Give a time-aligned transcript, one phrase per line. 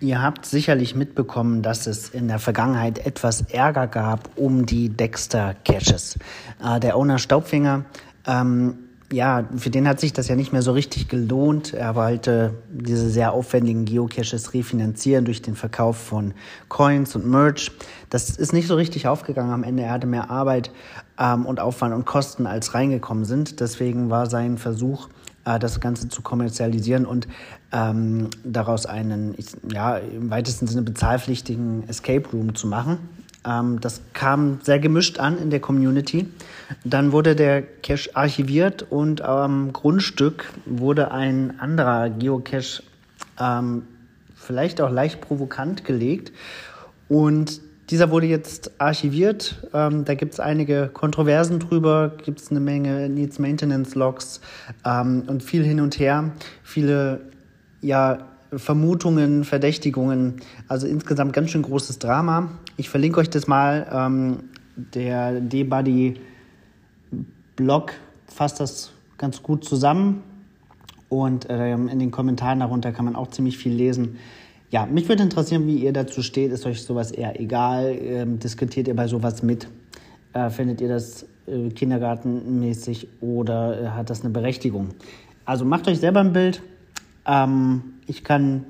[0.00, 5.54] Ihr habt sicherlich mitbekommen, dass es in der Vergangenheit etwas Ärger gab um die Dexter
[5.64, 6.18] Caches.
[6.62, 7.84] Äh, der Owner Staubfinger
[8.26, 8.78] ähm,
[9.12, 11.74] ja, für den hat sich das ja nicht mehr so richtig gelohnt.
[11.74, 16.32] Er wollte diese sehr aufwendigen Geocaches refinanzieren durch den Verkauf von
[16.68, 17.72] Coins und Merch.
[18.08, 19.82] Das ist nicht so richtig aufgegangen am Ende.
[19.82, 20.70] Er hatte mehr Arbeit
[21.18, 23.58] ähm, und Aufwand und Kosten als reingekommen sind.
[23.58, 25.08] Deswegen war sein Versuch,
[25.58, 27.28] das Ganze zu kommerzialisieren und
[27.72, 29.34] ähm, daraus einen,
[29.72, 32.98] ja, im weitesten Sinne bezahlpflichtigen Escape Room zu machen.
[33.46, 36.28] Ähm, das kam sehr gemischt an in der Community.
[36.84, 42.82] Dann wurde der Cache archiviert und am Grundstück wurde ein anderer Geocache
[43.38, 43.82] ähm,
[44.34, 46.32] vielleicht auch leicht provokant gelegt.
[47.08, 49.66] Und dieser wurde jetzt archiviert.
[49.74, 54.40] Ähm, da gibt es einige Kontroversen drüber, gibt es eine Menge Needs Maintenance Logs
[54.84, 56.30] ähm, und viel hin und her.
[56.62, 57.22] Viele
[57.80, 60.36] ja, Vermutungen, Verdächtigungen.
[60.68, 62.52] Also insgesamt ganz schön großes Drama.
[62.76, 63.88] Ich verlinke euch das mal.
[63.92, 64.44] Ähm,
[64.76, 66.20] der D-Buddy-Blog
[68.26, 70.22] fasst das ganz gut zusammen.
[71.08, 74.18] Und ähm, in den Kommentaren darunter kann man auch ziemlich viel lesen.
[74.70, 76.52] Ja, mich würde interessieren, wie ihr dazu steht.
[76.52, 77.92] Ist euch sowas eher egal?
[78.00, 79.68] Ähm, diskutiert ihr bei sowas mit?
[80.32, 84.90] Äh, findet ihr das äh, kindergartenmäßig oder äh, hat das eine Berechtigung?
[85.44, 86.62] Also macht euch selber ein Bild.
[87.26, 88.64] Ähm, ich kann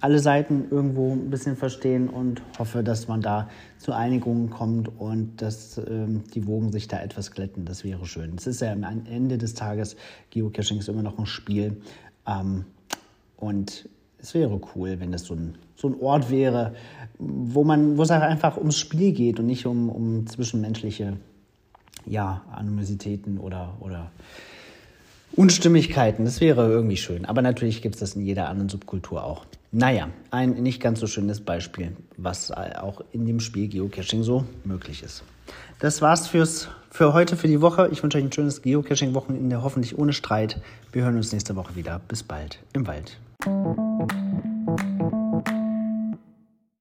[0.00, 5.40] alle Seiten irgendwo ein bisschen verstehen und hoffe, dass man da zu Einigungen kommt und
[5.40, 7.64] dass ähm, die Wogen sich da etwas glätten.
[7.64, 8.34] Das wäre schön.
[8.36, 9.96] Es ist ja am Ende des Tages,
[10.28, 11.80] Geocaching ist immer noch ein Spiel.
[12.26, 12.66] Ähm,
[13.38, 13.88] und
[14.20, 16.74] es wäre cool, wenn das so ein, so ein Ort wäre,
[17.18, 21.16] wo man, wo es einfach ums Spiel geht und nicht um, um zwischenmenschliche
[22.06, 24.10] ja, Animositäten oder, oder
[25.36, 26.24] Unstimmigkeiten.
[26.24, 27.24] Das wäre irgendwie schön.
[27.24, 29.44] Aber natürlich gibt es das in jeder anderen Subkultur auch.
[29.70, 35.02] Naja, ein nicht ganz so schönes Beispiel, was auch in dem Spiel Geocaching so möglich
[35.02, 35.22] ist.
[35.78, 37.88] Das war's fürs, für heute, für die Woche.
[37.92, 40.60] Ich wünsche euch ein schönes Geocaching-Wochenende, hoffentlich ohne Streit.
[40.92, 42.00] Wir hören uns nächste Woche wieder.
[42.08, 43.18] Bis bald im Wald.
[43.46, 45.27] うん。